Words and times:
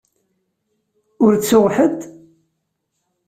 Ur 1.23 1.33
ttuɣ 1.37 1.65
ḥedd? 1.75 1.99